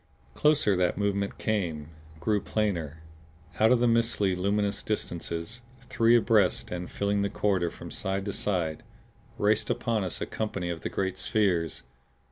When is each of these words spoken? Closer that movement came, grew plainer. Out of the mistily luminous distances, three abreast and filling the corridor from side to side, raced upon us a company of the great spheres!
Closer 0.33 0.75
that 0.77 0.97
movement 0.97 1.37
came, 1.37 1.89
grew 2.19 2.41
plainer. 2.41 3.03
Out 3.59 3.71
of 3.71 3.79
the 3.79 3.87
mistily 3.87 4.35
luminous 4.35 4.81
distances, 4.81 5.61
three 5.89 6.15
abreast 6.17 6.71
and 6.71 6.89
filling 6.89 7.21
the 7.21 7.29
corridor 7.29 7.69
from 7.69 7.91
side 7.91 8.25
to 8.25 8.33
side, 8.33 8.81
raced 9.37 9.69
upon 9.69 10.03
us 10.03 10.19
a 10.19 10.25
company 10.25 10.71
of 10.71 10.81
the 10.81 10.89
great 10.89 11.19
spheres! 11.19 11.83